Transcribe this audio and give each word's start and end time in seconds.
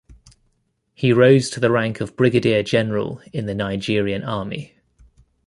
He 0.95 1.13
rose 1.13 1.51
to 1.51 1.59
the 1.59 1.69
rank 1.69 2.01
of 2.01 2.15
Brigadier 2.15 2.63
General 2.63 3.21
in 3.33 3.45
the 3.45 3.53
Nigerian 3.53 4.23
Army. 4.23 4.73